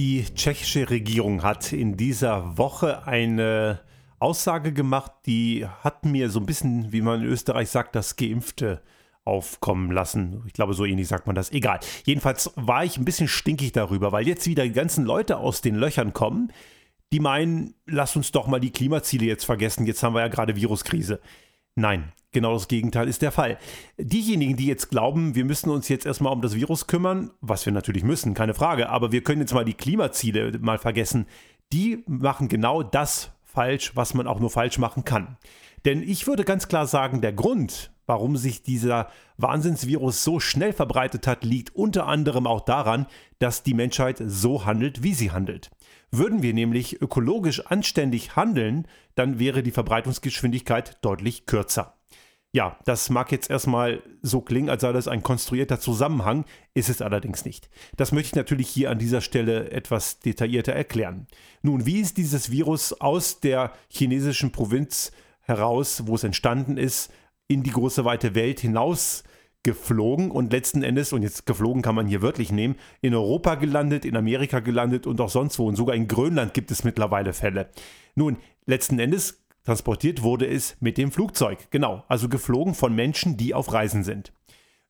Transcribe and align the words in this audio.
Die 0.00 0.24
tschechische 0.34 0.88
Regierung 0.88 1.42
hat 1.42 1.74
in 1.74 1.98
dieser 1.98 2.56
Woche 2.56 3.06
eine 3.06 3.80
Aussage 4.18 4.72
gemacht, 4.72 5.12
die 5.26 5.66
hat 5.66 6.06
mir 6.06 6.30
so 6.30 6.40
ein 6.40 6.46
bisschen, 6.46 6.90
wie 6.90 7.02
man 7.02 7.20
in 7.20 7.26
Österreich 7.26 7.68
sagt, 7.68 7.94
das 7.94 8.16
Geimpfte 8.16 8.80
aufkommen 9.26 9.92
lassen. 9.92 10.42
Ich 10.46 10.54
glaube, 10.54 10.72
so 10.72 10.86
ähnlich 10.86 11.06
sagt 11.06 11.26
man 11.26 11.36
das. 11.36 11.52
Egal. 11.52 11.80
Jedenfalls 12.06 12.50
war 12.56 12.82
ich 12.82 12.96
ein 12.96 13.04
bisschen 13.04 13.28
stinkig 13.28 13.72
darüber, 13.72 14.10
weil 14.10 14.26
jetzt 14.26 14.46
wieder 14.46 14.62
die 14.64 14.72
ganzen 14.72 15.04
Leute 15.04 15.36
aus 15.36 15.60
den 15.60 15.74
Löchern 15.74 16.14
kommen, 16.14 16.50
die 17.12 17.20
meinen, 17.20 17.74
lass 17.84 18.16
uns 18.16 18.32
doch 18.32 18.46
mal 18.46 18.58
die 18.58 18.72
Klimaziele 18.72 19.26
jetzt 19.26 19.44
vergessen. 19.44 19.84
Jetzt 19.84 20.02
haben 20.02 20.14
wir 20.14 20.22
ja 20.22 20.28
gerade 20.28 20.56
Viruskrise. 20.56 21.20
Nein, 21.74 22.10
genau 22.32 22.54
das 22.54 22.68
Gegenteil 22.68 23.08
ist 23.08 23.22
der 23.22 23.32
Fall. 23.32 23.58
Diejenigen, 23.98 24.56
die 24.56 24.66
jetzt 24.66 24.90
glauben, 24.90 25.34
wir 25.34 25.44
müssen 25.44 25.70
uns 25.70 25.88
jetzt 25.88 26.06
erstmal 26.06 26.32
um 26.32 26.42
das 26.42 26.54
Virus 26.54 26.86
kümmern, 26.86 27.30
was 27.40 27.66
wir 27.66 27.72
natürlich 27.72 28.04
müssen, 28.04 28.34
keine 28.34 28.54
Frage, 28.54 28.88
aber 28.88 29.12
wir 29.12 29.22
können 29.22 29.40
jetzt 29.40 29.54
mal 29.54 29.64
die 29.64 29.74
Klimaziele 29.74 30.58
mal 30.60 30.78
vergessen, 30.78 31.26
die 31.72 32.02
machen 32.06 32.48
genau 32.48 32.82
das 32.82 33.32
falsch, 33.44 33.92
was 33.94 34.14
man 34.14 34.26
auch 34.26 34.40
nur 34.40 34.50
falsch 34.50 34.78
machen 34.78 35.04
kann. 35.04 35.36
Denn 35.84 36.02
ich 36.02 36.26
würde 36.26 36.44
ganz 36.44 36.68
klar 36.68 36.86
sagen, 36.86 37.20
der 37.20 37.32
Grund, 37.32 37.90
warum 38.06 38.36
sich 38.36 38.62
dieser 38.62 39.08
Wahnsinnsvirus 39.38 40.22
so 40.24 40.40
schnell 40.40 40.72
verbreitet 40.72 41.26
hat, 41.26 41.44
liegt 41.44 41.74
unter 41.74 42.06
anderem 42.06 42.46
auch 42.46 42.60
daran, 42.60 43.06
dass 43.38 43.62
die 43.62 43.74
Menschheit 43.74 44.22
so 44.24 44.66
handelt, 44.66 45.02
wie 45.02 45.14
sie 45.14 45.30
handelt. 45.30 45.70
Würden 46.10 46.42
wir 46.42 46.52
nämlich 46.52 47.00
ökologisch 47.00 47.66
anständig 47.66 48.36
handeln, 48.36 48.86
dann 49.14 49.38
wäre 49.38 49.62
die 49.62 49.70
Verbreitungsgeschwindigkeit 49.70 50.98
deutlich 51.02 51.46
kürzer. 51.46 51.99
Ja, 52.52 52.76
das 52.84 53.10
mag 53.10 53.30
jetzt 53.30 53.48
erstmal 53.48 54.02
so 54.22 54.40
klingen, 54.40 54.70
als 54.70 54.82
sei 54.82 54.92
das 54.92 55.06
ein 55.06 55.22
konstruierter 55.22 55.78
Zusammenhang, 55.78 56.44
ist 56.74 56.88
es 56.88 57.00
allerdings 57.00 57.44
nicht. 57.44 57.70
Das 57.96 58.10
möchte 58.10 58.28
ich 58.28 58.34
natürlich 58.34 58.68
hier 58.68 58.90
an 58.90 58.98
dieser 58.98 59.20
Stelle 59.20 59.70
etwas 59.70 60.18
detaillierter 60.18 60.72
erklären. 60.72 61.28
Nun, 61.62 61.86
wie 61.86 62.00
ist 62.00 62.16
dieses 62.16 62.50
Virus 62.50 62.92
aus 63.00 63.38
der 63.38 63.72
chinesischen 63.88 64.50
Provinz 64.50 65.12
heraus, 65.42 66.02
wo 66.06 66.16
es 66.16 66.24
entstanden 66.24 66.76
ist, 66.76 67.12
in 67.46 67.62
die 67.62 67.70
große 67.70 68.04
weite 68.04 68.34
Welt 68.34 68.58
hinaus 68.58 69.22
geflogen 69.62 70.32
und 70.32 70.52
letzten 70.52 70.82
Endes, 70.82 71.12
und 71.12 71.22
jetzt 71.22 71.46
geflogen 71.46 71.82
kann 71.82 71.94
man 71.94 72.06
hier 72.06 72.22
wörtlich 72.22 72.50
nehmen, 72.50 72.76
in 73.00 73.14
Europa 73.14 73.56
gelandet, 73.56 74.04
in 74.04 74.16
Amerika 74.16 74.58
gelandet 74.58 75.06
und 75.06 75.20
auch 75.20 75.28
sonst 75.28 75.58
wo. 75.58 75.66
Und 75.66 75.76
sogar 75.76 75.94
in 75.94 76.08
Grönland 76.08 76.54
gibt 76.54 76.70
es 76.72 76.82
mittlerweile 76.82 77.32
Fälle. 77.32 77.70
Nun, 78.16 78.38
letzten 78.66 78.98
Endes 78.98 79.44
transportiert 79.64 80.22
wurde 80.22 80.46
es 80.46 80.76
mit 80.80 80.98
dem 80.98 81.12
Flugzeug. 81.12 81.70
Genau, 81.70 82.04
also 82.08 82.28
geflogen 82.28 82.74
von 82.74 82.94
Menschen, 82.94 83.36
die 83.36 83.54
auf 83.54 83.72
Reisen 83.72 84.04
sind. 84.04 84.32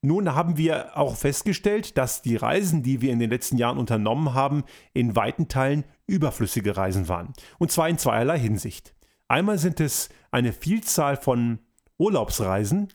Nun 0.02 0.34
haben 0.34 0.56
wir 0.56 0.96
auch 0.96 1.16
festgestellt, 1.16 1.98
dass 1.98 2.22
die 2.22 2.36
Reisen, 2.36 2.82
die 2.82 3.02
wir 3.02 3.12
in 3.12 3.18
den 3.18 3.28
letzten 3.28 3.58
Jahren 3.58 3.76
unternommen 3.76 4.32
haben, 4.32 4.64
in 4.94 5.14
weiten 5.14 5.48
Teilen 5.48 5.84
überflüssige 6.06 6.76
Reisen 6.76 7.08
waren. 7.08 7.34
Und 7.58 7.70
zwar 7.70 7.88
in 7.88 7.98
zweierlei 7.98 8.38
Hinsicht. 8.38 8.94
Einmal 9.28 9.58
sind 9.58 9.78
es 9.78 10.08
eine 10.30 10.52
Vielzahl 10.54 11.16
von 11.16 11.58
Urlaubsreisen, 11.98 12.88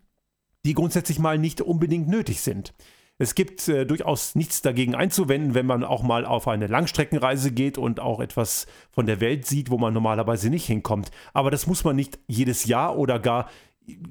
die 0.65 0.73
grundsätzlich 0.73 1.19
mal 1.19 1.37
nicht 1.37 1.61
unbedingt 1.61 2.07
nötig 2.07 2.41
sind. 2.41 2.73
Es 3.17 3.33
gibt 3.33 3.67
äh, 3.69 3.85
durchaus 3.85 4.35
nichts 4.35 4.61
dagegen 4.61 4.93
einzuwenden, 4.93 5.53
wenn 5.53 5.65
man 5.65 5.85
auch 5.85 6.03
mal 6.03 6.25
auf 6.25 6.47
eine 6.49 6.67
Langstreckenreise 6.67 7.51
geht 7.51 7.77
und 7.77 8.01
auch 8.01 8.19
etwas 8.19 8.67
von 8.91 9.05
der 9.05 9.21
Welt 9.21 9.45
sieht, 9.45 9.69
wo 9.69 9.77
man 9.77 9.93
normalerweise 9.93 10.49
nicht 10.49 10.65
hinkommt. 10.65 11.11
Aber 11.33 11.49
das 11.49 11.65
muss 11.65 11.85
man 11.85 11.95
nicht 11.95 12.19
jedes 12.27 12.65
Jahr 12.65 12.97
oder 12.97 13.19
gar 13.19 13.49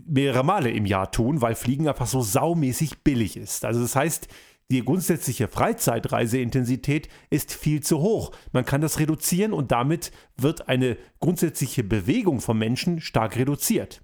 mehrere 0.06 0.44
Male 0.44 0.70
im 0.70 0.86
Jahr 0.86 1.10
tun, 1.10 1.42
weil 1.42 1.54
Fliegen 1.54 1.88
einfach 1.88 2.06
so 2.06 2.22
saumäßig 2.22 3.02
billig 3.02 3.36
ist. 3.36 3.64
Also 3.64 3.82
das 3.82 3.94
heißt, 3.94 4.28
die 4.70 4.82
grundsätzliche 4.82 5.48
Freizeitreiseintensität 5.48 7.08
ist 7.28 7.52
viel 7.52 7.82
zu 7.82 7.98
hoch. 7.98 8.32
Man 8.52 8.64
kann 8.64 8.80
das 8.80 8.98
reduzieren 8.98 9.52
und 9.52 9.70
damit 9.70 10.12
wird 10.38 10.68
eine 10.68 10.96
grundsätzliche 11.20 11.84
Bewegung 11.84 12.40
von 12.40 12.56
Menschen 12.56 13.00
stark 13.02 13.36
reduziert. 13.36 14.00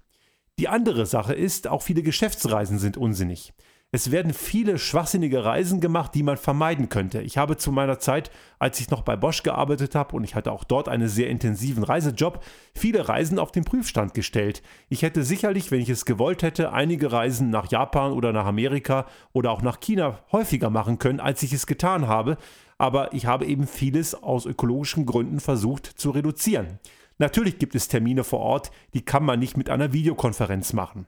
Die 0.59 0.67
andere 0.67 1.07
Sache 1.07 1.33
ist, 1.33 1.67
auch 1.67 1.81
viele 1.81 2.03
Geschäftsreisen 2.03 2.77
sind 2.77 2.97
unsinnig. 2.97 3.53
Es 3.93 4.09
werden 4.09 4.33
viele 4.33 4.79
schwachsinnige 4.79 5.43
Reisen 5.43 5.81
gemacht, 5.81 6.15
die 6.15 6.23
man 6.23 6.37
vermeiden 6.37 6.87
könnte. 6.87 7.21
Ich 7.21 7.37
habe 7.37 7.57
zu 7.57 7.73
meiner 7.73 7.99
Zeit, 7.99 8.31
als 8.57 8.79
ich 8.79 8.89
noch 8.89 9.01
bei 9.01 9.17
Bosch 9.17 9.43
gearbeitet 9.43 9.95
habe 9.95 10.15
und 10.15 10.23
ich 10.23 10.33
hatte 10.33 10.53
auch 10.53 10.63
dort 10.63 10.87
einen 10.87 11.09
sehr 11.09 11.29
intensiven 11.29 11.83
Reisejob, 11.83 12.41
viele 12.73 13.09
Reisen 13.09 13.37
auf 13.37 13.51
den 13.51 13.65
Prüfstand 13.65 14.13
gestellt. 14.13 14.63
Ich 14.87 15.01
hätte 15.01 15.23
sicherlich, 15.23 15.71
wenn 15.71 15.81
ich 15.81 15.89
es 15.89 16.05
gewollt 16.05 16.41
hätte, 16.41 16.71
einige 16.71 17.11
Reisen 17.11 17.49
nach 17.49 17.69
Japan 17.69 18.13
oder 18.13 18.31
nach 18.31 18.45
Amerika 18.45 19.07
oder 19.33 19.51
auch 19.51 19.61
nach 19.61 19.81
China 19.81 20.19
häufiger 20.31 20.69
machen 20.69 20.97
können, 20.97 21.19
als 21.19 21.43
ich 21.43 21.51
es 21.51 21.67
getan 21.67 22.07
habe, 22.07 22.37
aber 22.77 23.13
ich 23.13 23.25
habe 23.25 23.45
eben 23.45 23.67
vieles 23.67 24.15
aus 24.15 24.45
ökologischen 24.45 25.05
Gründen 25.05 25.41
versucht 25.41 25.85
zu 25.85 26.11
reduzieren. 26.11 26.79
Natürlich 27.17 27.59
gibt 27.59 27.75
es 27.75 27.89
Termine 27.89 28.23
vor 28.23 28.39
Ort, 28.39 28.71
die 28.93 29.03
kann 29.03 29.25
man 29.25 29.39
nicht 29.39 29.57
mit 29.57 29.69
einer 29.69 29.91
Videokonferenz 29.91 30.71
machen. 30.71 31.07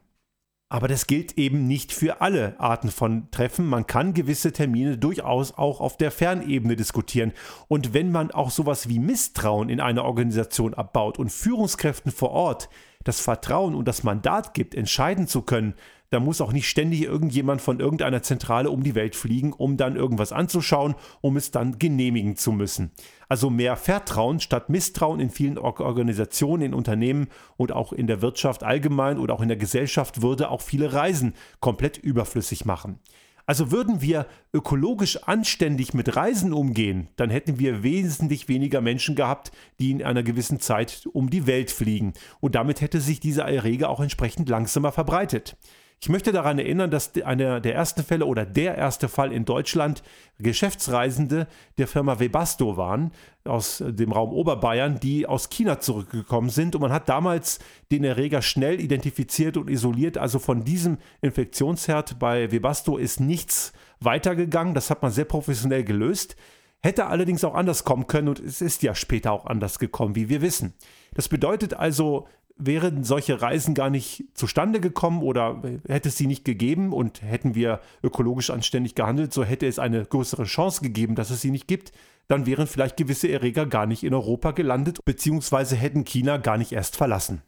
Aber 0.74 0.88
das 0.88 1.06
gilt 1.06 1.38
eben 1.38 1.68
nicht 1.68 1.92
für 1.92 2.20
alle 2.20 2.58
Arten 2.58 2.90
von 2.90 3.30
Treffen. 3.30 3.64
Man 3.64 3.86
kann 3.86 4.12
gewisse 4.12 4.50
Termine 4.50 4.98
durchaus 4.98 5.56
auch 5.56 5.80
auf 5.80 5.96
der 5.96 6.10
Fernebene 6.10 6.74
diskutieren. 6.74 7.32
Und 7.68 7.94
wenn 7.94 8.10
man 8.10 8.32
auch 8.32 8.50
sowas 8.50 8.88
wie 8.88 8.98
Misstrauen 8.98 9.68
in 9.68 9.78
einer 9.78 10.04
Organisation 10.04 10.74
abbaut 10.74 11.16
und 11.16 11.30
Führungskräften 11.30 12.10
vor 12.10 12.32
Ort 12.32 12.68
das 13.04 13.20
Vertrauen 13.20 13.74
und 13.74 13.86
das 13.86 14.02
Mandat 14.02 14.54
gibt, 14.54 14.74
entscheiden 14.74 15.28
zu 15.28 15.42
können, 15.42 15.74
da 16.14 16.20
muss 16.20 16.40
auch 16.40 16.52
nicht 16.52 16.68
ständig 16.68 17.02
irgendjemand 17.02 17.60
von 17.60 17.80
irgendeiner 17.80 18.22
Zentrale 18.22 18.70
um 18.70 18.84
die 18.84 18.94
Welt 18.94 19.16
fliegen, 19.16 19.52
um 19.52 19.76
dann 19.76 19.96
irgendwas 19.96 20.30
anzuschauen, 20.30 20.94
um 21.20 21.36
es 21.36 21.50
dann 21.50 21.80
genehmigen 21.80 22.36
zu 22.36 22.52
müssen. 22.52 22.92
Also 23.28 23.50
mehr 23.50 23.76
Vertrauen 23.76 24.38
statt 24.38 24.68
Misstrauen 24.68 25.18
in 25.18 25.30
vielen 25.30 25.58
Organisationen, 25.58 26.62
in 26.62 26.74
Unternehmen 26.74 27.26
und 27.56 27.72
auch 27.72 27.92
in 27.92 28.06
der 28.06 28.22
Wirtschaft 28.22 28.62
allgemein 28.62 29.18
oder 29.18 29.34
auch 29.34 29.40
in 29.40 29.48
der 29.48 29.56
Gesellschaft 29.56 30.22
würde 30.22 30.50
auch 30.50 30.60
viele 30.60 30.92
Reisen 30.92 31.34
komplett 31.58 31.98
überflüssig 31.98 32.64
machen. 32.64 33.00
Also 33.46 33.70
würden 33.70 34.00
wir 34.00 34.26
ökologisch 34.54 35.22
anständig 35.24 35.92
mit 35.92 36.16
Reisen 36.16 36.52
umgehen, 36.52 37.08
dann 37.16 37.28
hätten 37.28 37.58
wir 37.58 37.82
wesentlich 37.82 38.48
weniger 38.48 38.80
Menschen 38.80 39.16
gehabt, 39.16 39.52
die 39.78 39.90
in 39.90 40.02
einer 40.02 40.22
gewissen 40.22 40.60
Zeit 40.60 41.06
um 41.12 41.28
die 41.28 41.46
Welt 41.46 41.70
fliegen. 41.70 42.14
Und 42.40 42.54
damit 42.54 42.80
hätte 42.80 43.00
sich 43.00 43.20
dieser 43.20 43.44
Erreger 43.44 43.90
auch 43.90 44.00
entsprechend 44.00 44.48
langsamer 44.48 44.92
verbreitet. 44.92 45.56
Ich 46.00 46.10
möchte 46.10 46.32
daran 46.32 46.58
erinnern, 46.58 46.90
dass 46.90 47.14
einer 47.24 47.60
der 47.60 47.74
ersten 47.74 48.02
Fälle 48.02 48.26
oder 48.26 48.44
der 48.44 48.76
erste 48.76 49.08
Fall 49.08 49.32
in 49.32 49.46
Deutschland 49.46 50.02
Geschäftsreisende 50.38 51.46
der 51.78 51.88
Firma 51.88 52.20
Webasto 52.20 52.76
waren 52.76 53.12
aus 53.44 53.82
dem 53.86 54.12
Raum 54.12 54.32
Oberbayern, 54.32 55.00
die 55.00 55.26
aus 55.26 55.48
China 55.48 55.80
zurückgekommen 55.80 56.50
sind. 56.50 56.74
Und 56.74 56.82
man 56.82 56.92
hat 56.92 57.08
damals 57.08 57.58
den 57.90 58.04
Erreger 58.04 58.42
schnell 58.42 58.80
identifiziert 58.80 59.56
und 59.56 59.70
isoliert. 59.70 60.18
Also 60.18 60.38
von 60.38 60.64
diesem 60.64 60.98
Infektionsherd 61.22 62.18
bei 62.18 62.52
Webasto 62.52 62.98
ist 62.98 63.20
nichts 63.20 63.72
weitergegangen. 64.00 64.74
Das 64.74 64.90
hat 64.90 65.02
man 65.02 65.10
sehr 65.10 65.24
professionell 65.24 65.84
gelöst. 65.84 66.36
Hätte 66.82 67.06
allerdings 67.06 67.44
auch 67.44 67.54
anders 67.54 67.84
kommen 67.84 68.06
können 68.06 68.28
und 68.28 68.40
es 68.40 68.60
ist 68.60 68.82
ja 68.82 68.94
später 68.94 69.32
auch 69.32 69.46
anders 69.46 69.78
gekommen, 69.78 70.16
wie 70.16 70.28
wir 70.28 70.42
wissen. 70.42 70.74
Das 71.14 71.30
bedeutet 71.30 71.72
also, 71.72 72.28
wären 72.56 73.04
solche 73.04 73.42
Reisen 73.42 73.74
gar 73.74 73.90
nicht 73.90 74.24
zustande 74.34 74.80
gekommen 74.80 75.22
oder 75.22 75.60
hätte 75.88 76.08
es 76.08 76.16
sie 76.16 76.26
nicht 76.26 76.44
gegeben 76.44 76.92
und 76.92 77.22
hätten 77.22 77.54
wir 77.54 77.80
ökologisch 78.02 78.50
anständig 78.50 78.94
gehandelt, 78.94 79.32
so 79.32 79.44
hätte 79.44 79.66
es 79.66 79.78
eine 79.78 80.04
größere 80.04 80.44
Chance 80.44 80.82
gegeben, 80.82 81.14
dass 81.14 81.30
es 81.30 81.40
sie 81.40 81.50
nicht 81.50 81.66
gibt, 81.66 81.92
dann 82.28 82.46
wären 82.46 82.66
vielleicht 82.66 82.96
gewisse 82.96 83.28
Erreger 83.28 83.66
gar 83.66 83.86
nicht 83.86 84.04
in 84.04 84.14
Europa 84.14 84.52
gelandet, 84.52 85.04
beziehungsweise 85.04 85.76
hätten 85.76 86.04
China 86.04 86.36
gar 86.36 86.56
nicht 86.56 86.72
erst 86.72 86.96
verlassen. 86.96 87.42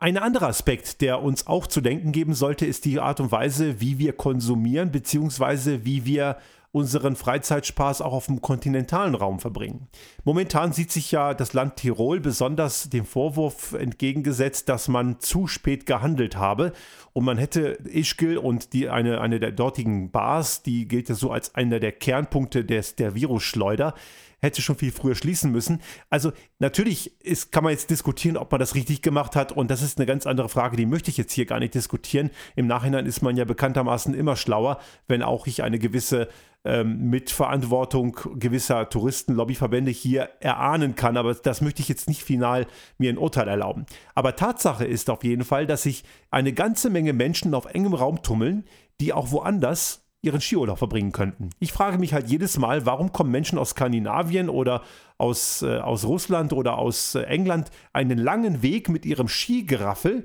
Ein 0.00 0.16
anderer 0.16 0.46
Aspekt, 0.46 1.00
der 1.00 1.22
uns 1.22 1.48
auch 1.48 1.66
zu 1.66 1.80
denken 1.80 2.12
geben 2.12 2.32
sollte, 2.32 2.64
ist 2.64 2.84
die 2.84 3.00
Art 3.00 3.18
und 3.18 3.32
Weise, 3.32 3.80
wie 3.80 3.98
wir 3.98 4.12
konsumieren, 4.12 4.92
beziehungsweise 4.92 5.84
wie 5.84 6.04
wir 6.04 6.36
unseren 6.70 7.16
Freizeitspaß 7.16 8.02
auch 8.02 8.12
auf 8.12 8.26
dem 8.26 8.42
kontinentalen 8.42 9.14
Raum 9.14 9.40
verbringen. 9.40 9.88
Momentan 10.24 10.72
sieht 10.72 10.92
sich 10.92 11.10
ja 11.10 11.32
das 11.32 11.54
Land 11.54 11.76
Tirol 11.76 12.20
besonders 12.20 12.90
dem 12.90 13.06
Vorwurf 13.06 13.72
entgegengesetzt, 13.72 14.68
dass 14.68 14.88
man 14.88 15.18
zu 15.20 15.46
spät 15.46 15.86
gehandelt 15.86 16.36
habe 16.36 16.72
und 17.14 17.24
man 17.24 17.38
hätte 17.38 17.78
Ischgl 17.84 18.36
und 18.36 18.74
die, 18.74 18.88
eine, 18.90 19.20
eine 19.20 19.40
der 19.40 19.52
dortigen 19.52 20.10
Bars, 20.10 20.62
die 20.62 20.86
gilt 20.86 21.08
ja 21.08 21.14
so 21.14 21.30
als 21.30 21.54
einer 21.54 21.80
der 21.80 21.92
Kernpunkte 21.92 22.64
des, 22.64 22.96
der 22.96 23.14
Virusschleuder, 23.14 23.94
hätte 24.40 24.62
schon 24.62 24.76
viel 24.76 24.92
früher 24.92 25.14
schließen 25.14 25.50
müssen. 25.50 25.80
Also 26.10 26.32
natürlich 26.58 27.20
ist, 27.22 27.52
kann 27.52 27.64
man 27.64 27.72
jetzt 27.72 27.90
diskutieren, 27.90 28.36
ob 28.36 28.50
man 28.50 28.60
das 28.60 28.74
richtig 28.74 29.02
gemacht 29.02 29.36
hat 29.36 29.52
und 29.52 29.70
das 29.70 29.82
ist 29.82 29.98
eine 29.98 30.06
ganz 30.06 30.26
andere 30.26 30.48
Frage, 30.48 30.76
die 30.76 30.86
möchte 30.86 31.10
ich 31.10 31.16
jetzt 31.16 31.32
hier 31.32 31.46
gar 31.46 31.58
nicht 31.58 31.74
diskutieren. 31.74 32.30
Im 32.56 32.66
Nachhinein 32.66 33.06
ist 33.06 33.22
man 33.22 33.36
ja 33.36 33.44
bekanntermaßen 33.44 34.14
immer 34.14 34.36
schlauer, 34.36 34.78
wenn 35.06 35.22
auch 35.22 35.46
ich 35.46 35.62
eine 35.62 35.78
gewisse 35.78 36.28
ähm, 36.64 37.10
Mitverantwortung 37.10 38.16
gewisser 38.34 38.88
Touristenlobbyverbände 38.88 39.90
hier 39.90 40.30
erahnen 40.40 40.96
kann, 40.96 41.16
aber 41.16 41.34
das 41.34 41.60
möchte 41.60 41.82
ich 41.82 41.88
jetzt 41.88 42.08
nicht 42.08 42.22
final 42.22 42.66
mir 42.98 43.12
ein 43.12 43.18
Urteil 43.18 43.48
erlauben. 43.48 43.86
Aber 44.14 44.36
Tatsache 44.36 44.84
ist 44.84 45.08
auf 45.10 45.24
jeden 45.24 45.44
Fall, 45.44 45.66
dass 45.66 45.84
sich 45.84 46.04
eine 46.30 46.52
ganze 46.52 46.90
Menge 46.90 47.12
Menschen 47.12 47.54
auf 47.54 47.66
engem 47.66 47.94
Raum 47.94 48.22
tummeln, 48.22 48.64
die 49.00 49.12
auch 49.12 49.30
woanders 49.30 50.07
ihren 50.22 50.40
Skiurlaub 50.40 50.78
verbringen 50.78 51.12
könnten. 51.12 51.50
Ich 51.60 51.72
frage 51.72 51.98
mich 51.98 52.12
halt 52.12 52.28
jedes 52.28 52.58
Mal, 52.58 52.86
warum 52.86 53.12
kommen 53.12 53.30
Menschen 53.30 53.58
aus 53.58 53.70
Skandinavien 53.70 54.48
oder 54.48 54.82
aus, 55.16 55.62
äh, 55.62 55.78
aus 55.78 56.04
Russland 56.04 56.52
oder 56.52 56.78
aus 56.78 57.14
äh, 57.14 57.22
England 57.22 57.70
einen 57.92 58.18
langen 58.18 58.62
Weg 58.62 58.88
mit 58.88 59.06
ihrem 59.06 59.28
Skigeraffel 59.28 60.24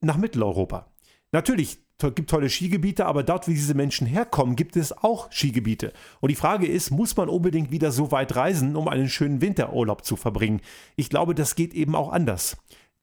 nach 0.00 0.16
Mitteleuropa. 0.16 0.90
Natürlich 1.32 1.78
gibt 2.14 2.30
tolle 2.30 2.48
Skigebiete, 2.48 3.06
aber 3.06 3.24
dort, 3.24 3.48
wie 3.48 3.54
diese 3.54 3.74
Menschen 3.74 4.06
herkommen, 4.06 4.54
gibt 4.54 4.76
es 4.76 4.96
auch 4.96 5.32
Skigebiete. 5.32 5.92
Und 6.20 6.30
die 6.30 6.36
Frage 6.36 6.66
ist, 6.66 6.90
muss 6.90 7.16
man 7.16 7.28
unbedingt 7.28 7.72
wieder 7.72 7.90
so 7.90 8.12
weit 8.12 8.36
reisen, 8.36 8.76
um 8.76 8.86
einen 8.86 9.08
schönen 9.08 9.40
Winterurlaub 9.40 10.04
zu 10.04 10.14
verbringen? 10.14 10.60
Ich 10.94 11.10
glaube, 11.10 11.34
das 11.34 11.56
geht 11.56 11.74
eben 11.74 11.96
auch 11.96 12.12
anders. 12.12 12.56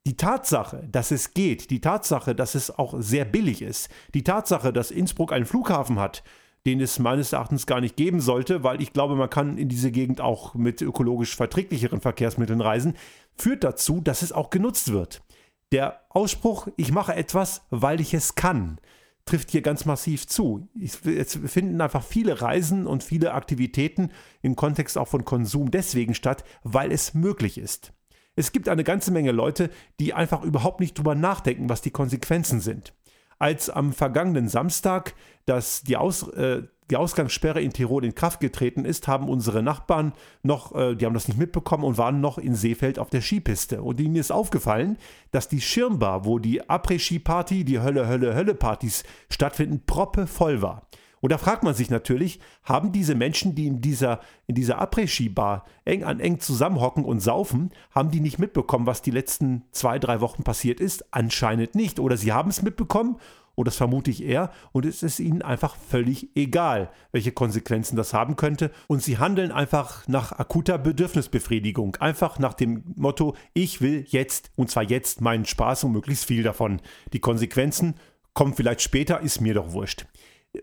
Die 0.07 0.17
Tatsache, 0.17 0.87
dass 0.91 1.09
es 1.09 1.33
geht, 1.33 1.71
die 1.71 1.81
Tatsache, 1.81 2.35
dass 2.35 2.53
es 2.53 2.69
auch 2.69 2.93
sehr 2.99 3.25
billig 3.25 3.63
ist, 3.63 3.89
die 4.13 4.23
Tatsache, 4.23 4.71
dass 4.71 4.91
Innsbruck 4.91 5.33
einen 5.33 5.45
Flughafen 5.45 5.99
hat, 5.99 6.23
den 6.67 6.79
es 6.79 6.99
meines 6.99 7.33
Erachtens 7.33 7.65
gar 7.65 7.81
nicht 7.81 7.95
geben 7.95 8.19
sollte, 8.19 8.63
weil 8.63 8.81
ich 8.81 8.93
glaube, 8.93 9.15
man 9.15 9.31
kann 9.31 9.57
in 9.57 9.67
diese 9.67 9.91
Gegend 9.91 10.21
auch 10.21 10.53
mit 10.53 10.81
ökologisch 10.81 11.35
verträglicheren 11.35 12.01
Verkehrsmitteln 12.01 12.61
reisen, 12.61 12.93
führt 13.35 13.63
dazu, 13.63 13.99
dass 13.99 14.21
es 14.21 14.31
auch 14.31 14.51
genutzt 14.51 14.91
wird. 14.91 15.23
Der 15.71 16.01
Ausspruch, 16.09 16.67
ich 16.77 16.91
mache 16.91 17.15
etwas, 17.15 17.63
weil 17.71 17.99
ich 17.99 18.13
es 18.13 18.35
kann, 18.35 18.79
trifft 19.25 19.49
hier 19.49 19.63
ganz 19.63 19.85
massiv 19.85 20.27
zu. 20.27 20.67
Es 20.79 21.39
finden 21.45 21.81
einfach 21.81 22.03
viele 22.03 22.41
Reisen 22.43 22.85
und 22.85 23.03
viele 23.03 23.33
Aktivitäten 23.33 24.11
im 24.43 24.55
Kontext 24.55 24.99
auch 24.99 25.07
von 25.07 25.25
Konsum 25.25 25.71
deswegen 25.71 26.13
statt, 26.13 26.43
weil 26.63 26.91
es 26.91 27.15
möglich 27.15 27.57
ist. 27.57 27.94
Es 28.35 28.51
gibt 28.51 28.69
eine 28.69 28.83
ganze 28.83 29.11
Menge 29.11 29.31
Leute, 29.31 29.69
die 29.99 30.13
einfach 30.13 30.43
überhaupt 30.43 30.79
nicht 30.79 30.97
drüber 30.97 31.15
nachdenken, 31.15 31.69
was 31.69 31.81
die 31.81 31.91
Konsequenzen 31.91 32.59
sind. 32.59 32.93
Als 33.39 33.69
am 33.69 33.93
vergangenen 33.93 34.47
Samstag 34.47 35.13
das, 35.45 35.83
die, 35.83 35.97
Aus, 35.97 36.27
äh, 36.29 36.63
die 36.89 36.95
Ausgangssperre 36.95 37.61
in 37.61 37.73
Tirol 37.73 38.05
in 38.05 38.15
Kraft 38.15 38.39
getreten 38.39 38.85
ist, 38.85 39.07
haben 39.07 39.29
unsere 39.29 39.61
Nachbarn 39.61 40.13
noch, 40.43 40.73
äh, 40.73 40.95
die 40.95 41.05
haben 41.05 41.13
das 41.13 41.27
nicht 41.27 41.37
mitbekommen 41.37 41.83
und 41.83 41.97
waren 41.97 42.21
noch 42.21 42.37
in 42.37 42.55
Seefeld 42.55 42.97
auf 42.97 43.09
der 43.09 43.21
Skipiste. 43.21 43.81
Und 43.81 43.99
ihnen 43.99 44.15
ist 44.15 44.31
aufgefallen, 44.31 44.97
dass 45.31 45.49
die 45.49 45.61
Schirmbar, 45.61 46.25
wo 46.25 46.39
die 46.39 46.63
Après-Ski-Party, 46.63 47.65
die 47.65 47.79
Hölle-Hölle-Hölle-Partys 47.79 49.03
stattfinden, 49.29 49.83
proppe 49.85 50.27
voll 50.27 50.61
war. 50.61 50.84
Und 51.25 51.31
da 51.31 51.39
fragt 51.39 51.63
man 51.63 51.73
sich 51.73 51.89
natürlich, 51.89 52.39
haben 52.63 52.91
diese 52.91 53.15
Menschen, 53.15 53.55
die 53.55 53.65
in 53.65 53.81
dieser, 53.81 54.19
in 54.45 54.53
dieser 54.53 54.79
Après-Ski-Bar 54.79 55.65
eng 55.83 56.03
an 56.03 56.19
eng 56.19 56.39
zusammenhocken 56.39 57.03
und 57.03 57.19
saufen, 57.19 57.71
haben 57.89 58.11
die 58.11 58.19
nicht 58.19 58.37
mitbekommen, 58.37 58.85
was 58.85 59.01
die 59.01 59.09
letzten 59.09 59.63
zwei, 59.71 59.97
drei 59.97 60.21
Wochen 60.21 60.43
passiert 60.43 60.79
ist? 60.79 61.03
Anscheinend 61.09 61.73
nicht. 61.73 61.99
Oder 61.99 62.15
sie 62.15 62.31
haben 62.31 62.51
es 62.51 62.61
mitbekommen 62.61 63.17
und 63.55 63.67
das 63.67 63.75
vermute 63.75 64.11
ich 64.11 64.23
eher, 64.23 64.51
und 64.71 64.85
es 64.85 65.01
ist 65.01 65.19
ihnen 65.19 65.41
einfach 65.41 65.75
völlig 65.75 66.29
egal, 66.35 66.91
welche 67.11 67.31
Konsequenzen 67.31 67.95
das 67.95 68.13
haben 68.13 68.35
könnte. 68.35 68.69
Und 68.85 69.01
sie 69.01 69.17
handeln 69.17 69.51
einfach 69.51 70.07
nach 70.07 70.31
akuter 70.31 70.77
Bedürfnisbefriedigung, 70.77 71.95
einfach 71.95 72.37
nach 72.37 72.53
dem 72.53 72.83
Motto, 72.97 73.35
ich 73.55 73.81
will 73.81 74.05
jetzt, 74.09 74.51
und 74.55 74.69
zwar 74.69 74.83
jetzt, 74.83 75.21
meinen 75.21 75.45
Spaß 75.45 75.85
und 75.85 75.93
möglichst 75.93 76.25
viel 76.25 76.43
davon. 76.43 76.81
Die 77.13 77.19
Konsequenzen 77.19 77.95
kommen 78.35 78.53
vielleicht 78.53 78.83
später, 78.83 79.21
ist 79.21 79.41
mir 79.41 79.55
doch 79.55 79.71
wurscht 79.73 80.05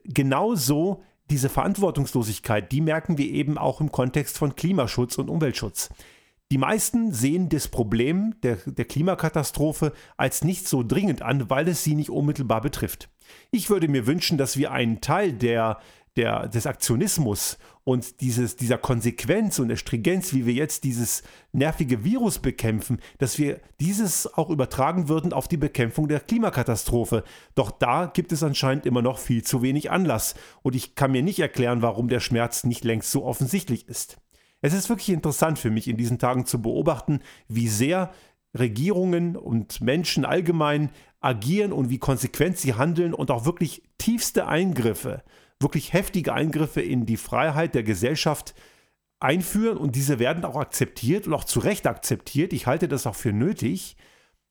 genauso 0.04 1.02
diese 1.30 1.48
Verantwortungslosigkeit, 1.48 2.70
die 2.72 2.80
merken 2.80 3.18
wir 3.18 3.26
eben 3.26 3.58
auch 3.58 3.80
im 3.80 3.92
Kontext 3.92 4.38
von 4.38 4.54
Klimaschutz 4.54 5.18
und 5.18 5.30
Umweltschutz. 5.30 5.90
Die 6.50 6.58
meisten 6.58 7.12
sehen 7.12 7.48
das 7.48 7.68
Problem 7.68 8.34
der, 8.42 8.56
der 8.66 8.84
Klimakatastrophe 8.84 9.92
als 10.18 10.44
nicht 10.44 10.68
so 10.68 10.82
dringend 10.82 11.22
an, 11.22 11.48
weil 11.48 11.66
es 11.68 11.82
sie 11.82 11.94
nicht 11.94 12.10
unmittelbar 12.10 12.60
betrifft. 12.60 13.08
Ich 13.50 13.70
würde 13.70 13.88
mir 13.88 14.06
wünschen, 14.06 14.36
dass 14.36 14.58
wir 14.58 14.70
einen 14.70 15.00
Teil 15.00 15.32
der, 15.32 15.78
der, 16.16 16.48
des 16.48 16.66
Aktionismus 16.66 17.56
und 17.84 18.20
dieses, 18.20 18.56
dieser 18.56 18.78
Konsequenz 18.78 19.58
und 19.58 19.68
der 19.68 19.76
Stringenz, 19.76 20.32
wie 20.32 20.46
wir 20.46 20.54
jetzt 20.54 20.84
dieses 20.84 21.22
nervige 21.52 22.04
Virus 22.04 22.38
bekämpfen, 22.38 23.00
dass 23.18 23.38
wir 23.38 23.60
dieses 23.80 24.32
auch 24.34 24.50
übertragen 24.50 25.08
würden 25.08 25.32
auf 25.32 25.48
die 25.48 25.56
Bekämpfung 25.56 26.06
der 26.06 26.20
Klimakatastrophe. 26.20 27.24
Doch 27.54 27.72
da 27.72 28.06
gibt 28.06 28.30
es 28.32 28.42
anscheinend 28.42 28.86
immer 28.86 29.02
noch 29.02 29.18
viel 29.18 29.42
zu 29.42 29.62
wenig 29.62 29.90
Anlass 29.90 30.34
und 30.62 30.76
ich 30.76 30.94
kann 30.94 31.10
mir 31.10 31.22
nicht 31.22 31.40
erklären, 31.40 31.82
warum 31.82 32.08
der 32.08 32.20
Schmerz 32.20 32.64
nicht 32.64 32.84
längst 32.84 33.10
so 33.10 33.24
offensichtlich 33.24 33.88
ist. 33.88 34.18
Es 34.60 34.74
ist 34.74 34.88
wirklich 34.88 35.10
interessant 35.10 35.58
für 35.58 35.70
mich 35.70 35.88
in 35.88 35.96
diesen 35.96 36.20
Tagen 36.20 36.46
zu 36.46 36.62
beobachten, 36.62 37.18
wie 37.48 37.66
sehr 37.66 38.12
Regierungen 38.56 39.36
und 39.36 39.80
Menschen 39.80 40.24
allgemein 40.24 40.90
agieren 41.20 41.72
und 41.72 41.90
wie 41.90 41.98
konsequent 41.98 42.58
sie 42.58 42.74
handeln 42.74 43.12
und 43.12 43.32
auch 43.32 43.44
wirklich 43.44 43.82
tiefste 43.98 44.46
Eingriffe 44.46 45.22
wirklich 45.62 45.92
heftige 45.92 46.32
Eingriffe 46.32 46.80
in 46.80 47.06
die 47.06 47.16
Freiheit 47.16 47.74
der 47.74 47.82
Gesellschaft 47.82 48.54
einführen 49.20 49.78
und 49.78 49.94
diese 49.94 50.18
werden 50.18 50.44
auch 50.44 50.56
akzeptiert 50.56 51.26
und 51.26 51.34
auch 51.34 51.44
zu 51.44 51.60
Recht 51.60 51.86
akzeptiert. 51.86 52.52
Ich 52.52 52.66
halte 52.66 52.88
das 52.88 53.06
auch 53.06 53.14
für 53.14 53.32
nötig, 53.32 53.96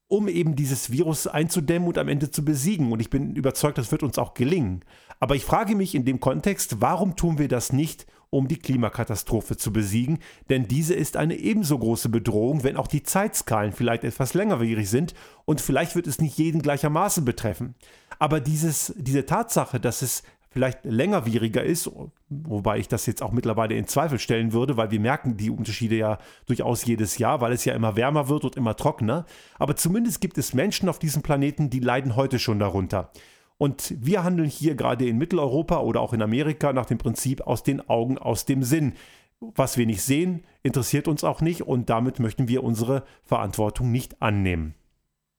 um 0.08 0.28
eben 0.28 0.56
dieses 0.56 0.92
Virus 0.92 1.28
einzudämmen 1.28 1.88
und 1.88 1.98
am 1.98 2.10
Ende 2.10 2.32
zu 2.32 2.44
besiegen. 2.44 2.92
Und 2.92 3.00
ich 3.00 3.10
bin 3.10 3.36
überzeugt, 3.36 3.78
das 3.78 3.92
wird 3.92 4.04
uns 4.04 4.18
auch 4.18 4.34
gelingen. 4.34 4.84
Aber 5.20 5.36
ich 5.36 5.46
frage 5.46 5.76
mich 5.76 5.96
in 5.96 6.06
dem 6.06 6.20
Kontext, 6.20 6.82
warum 6.82 7.16
tun 7.16 7.38
wir 7.38 7.48
das 7.48 7.72
nicht, 7.72 8.08
um 8.30 8.48
die 8.48 8.58
Klimakatastrophe 8.58 9.56
zu 9.56 9.72
besiegen? 9.72 10.20
Denn 10.50 10.68
diese 10.68 10.96
ist 10.96 11.16
eine 11.16 11.36
ebenso 11.36 11.78
große 11.78 12.10
Bedrohung, 12.10 12.64
wenn 12.64 12.76
auch 12.76 12.88
die 12.88 13.04
Zeitskalen 13.04 13.72
vielleicht 13.72 14.04
etwas 14.04 14.34
längerwierig 14.34 14.90
sind 14.90 15.14
und 15.46 15.62
vielleicht 15.62 15.96
wird 15.96 16.08
es 16.08 16.20
nicht 16.20 16.38
jeden 16.38 16.62
gleichermaßen 16.62 17.24
betreffen. 17.24 17.76
Aber 18.20 18.42
dieses, 18.42 18.94
diese 18.98 19.26
Tatsache, 19.26 19.80
dass 19.80 20.02
es 20.02 20.24
vielleicht 20.52 20.84
längerwieriger 20.84 21.64
ist, 21.64 21.90
wobei 22.30 22.78
ich 22.78 22.90
das 22.90 23.06
jetzt 23.06 23.24
auch 23.24 23.32
mittlerweile 23.32 23.76
in 23.76 23.88
Zweifel 23.88 24.20
stellen 24.20 24.52
würde, 24.52 24.76
weil 24.76 24.92
wir 24.92 25.00
merken 25.00 25.38
die 25.38 25.50
Unterschiede 25.50 25.96
ja 25.96 26.18
durchaus 26.46 26.86
jedes 26.86 27.18
Jahr, 27.18 27.40
weil 27.40 27.54
es 27.54 27.66
ja 27.66 27.74
immer 27.74 27.96
wärmer 27.96 28.28
wird 28.28 28.44
und 28.44 28.58
immer 28.58 28.76
trockener. 28.76 29.26
Aber 29.58 29.78
zumindest 29.78 30.20
gibt 30.20 30.38
es 30.38 30.54
Menschen 30.54 30.90
auf 30.90 31.00
diesem 31.00 31.22
Planeten, 31.22 31.70
die 31.70 31.80
leiden 31.80 32.18
heute 32.18 32.38
schon 32.38 32.60
darunter. 32.60 33.12
Und 33.58 33.94
wir 33.98 34.24
handeln 34.24 34.50
hier 34.50 34.76
gerade 34.76 35.08
in 35.08 35.18
Mitteleuropa 35.18 35.80
oder 35.80 36.02
auch 36.02 36.14
in 36.14 36.22
Amerika 36.22 36.74
nach 36.74 36.88
dem 36.88 36.98
Prinzip 36.98 37.42
aus 37.42 37.64
den 37.64 37.88
Augen, 37.90 38.18
aus 38.18 38.46
dem 38.46 38.64
Sinn. 38.64 38.94
Was 39.40 39.78
wir 39.78 39.86
nicht 39.86 40.02
sehen, 40.02 40.44
interessiert 40.64 41.08
uns 41.08 41.24
auch 41.24 41.42
nicht 41.42 41.62
und 41.62 41.90
damit 41.90 42.20
möchten 42.20 42.48
wir 42.48 42.64
unsere 42.64 43.04
Verantwortung 43.24 43.92
nicht 43.92 44.22
annehmen. 44.22 44.76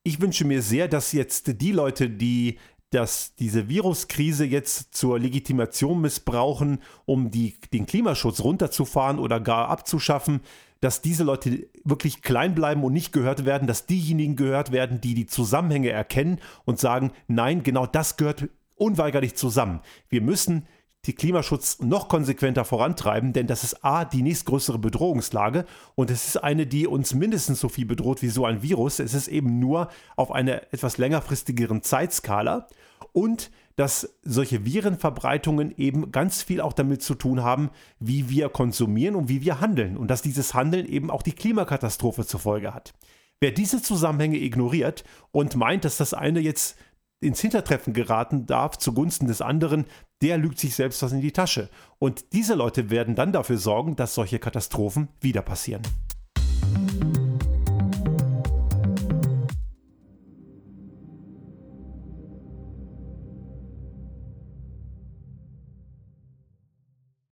Ich 0.05 0.21
wünsche 0.21 0.45
mir 0.45 0.63
sehr, 0.63 0.89
dass 0.89 1.13
jetzt 1.13 1.61
die 1.61 1.71
Leute, 1.71 2.11
die 2.11 2.59
dass 2.93 3.35
diese 3.37 3.69
Viruskrise 3.69 4.45
jetzt 4.45 4.95
zur 4.95 5.19
Legitimation 5.19 6.01
missbrauchen, 6.01 6.79
um 7.07 7.31
die, 7.31 7.57
den 7.73 7.87
Klimaschutz 7.87 8.41
runterzufahren 8.41 9.19
oder 9.19 9.41
gar 9.41 9.69
abzuschaffen, 9.69 10.41
dass 10.81 11.01
diese 11.01 11.25
Leute 11.25 11.69
wirklich 11.85 12.23
klein 12.23 12.55
bleiben 12.55 12.85
und 12.85 12.93
nicht 12.93 13.13
gehört 13.13 13.45
werden, 13.45 13.67
dass 13.67 13.87
diejenigen 13.87 14.37
gehört 14.37 14.73
werden, 14.73 15.01
die 15.01 15.15
die 15.15 15.27
Zusammenhänge 15.27 15.91
erkennen 15.91 16.39
und 16.65 16.79
sagen, 16.79 17.13
nein, 17.29 17.63
genau 17.63 17.87
das 17.87 18.17
gehört 18.17 18.49
unweigerlich 18.77 19.37
zusammen. 19.37 19.81
Wir 20.09 20.21
müssen 20.21 20.67
den 21.07 21.17
Klimaschutz 21.17 21.81
noch 21.81 22.09
konsequenter 22.09 22.65
vorantreiben, 22.65 23.33
denn 23.33 23.49
das 23.49 23.65
ist 23.65 23.85
A, 23.85 24.05
die 24.05 24.23
nächstgrößere 24.23 24.79
Bedrohungslage 24.79 25.67
und 25.97 26.11
es 26.11 26.29
ist 26.29 26.37
eine, 26.37 26.65
die 26.65 26.87
uns 26.87 27.13
mindestens 27.13 27.59
so 27.59 27.69
viel 27.69 27.87
bedroht 27.87 28.23
wie 28.23 28.29
so 28.29 28.47
ein 28.47 28.63
Virus. 28.63 29.01
Es 29.01 29.13
ist 29.13 29.27
eben 29.27 29.59
nur 29.59 29.89
auf 30.15 30.31
einer 30.31 30.73
etwas 30.73 30.99
längerfristigeren 30.99 31.83
Zeitskala 31.83 32.69
und 33.13 33.51
dass 33.75 34.15
solche 34.23 34.65
Virenverbreitungen 34.65 35.75
eben 35.77 36.13
ganz 36.13 36.43
viel 36.43 36.61
auch 36.61 36.73
damit 36.73 37.03
zu 37.03 37.17
tun 37.17 37.43
haben, 37.43 37.71
wie 37.99 38.29
wir 38.31 38.49
konsumieren 38.49 39.17
und 39.17 39.29
wie 39.29 39.41
wir 39.41 39.61
handeln 39.61 39.97
und 39.97 40.09
dass 40.09 40.23
dieses 40.23 40.55
Handeln 40.55 40.87
eben 40.87 41.11
auch 41.11 41.23
die 41.23 41.33
Klimakatastrophe 41.33 42.25
zur 42.25 42.39
Folge 42.39 42.75
hat. 42.75 42.95
Wer 43.41 43.51
diese 43.51 43.83
Zusammenhänge 43.83 44.39
ignoriert 44.39 45.03
und 45.33 45.57
meint, 45.57 45.85
dass 45.85 45.97
das 45.97 46.15
eine 46.15 46.39
jetzt 46.39 46.77
ins 47.23 47.41
Hintertreffen 47.41 47.93
geraten 47.93 48.47
darf 48.47 48.79
zugunsten 48.79 49.27
des 49.27 49.41
anderen, 49.41 49.87
der 50.21 50.39
lügt 50.39 50.59
sich 50.59 50.75
selbst 50.75 51.03
was 51.03 51.13
in 51.13 51.21
die 51.21 51.33
Tasche. 51.33 51.69
Und 51.99 52.33
diese 52.33 52.55
Leute 52.55 52.91
werden 52.91 53.15
dann 53.15 53.33
dafür 53.33 53.59
sorgen, 53.59 53.97
dass 53.97 54.15
solche 54.15 54.39
Katastrophen 54.39 55.09
wieder 55.21 55.43
passieren. 55.43 55.83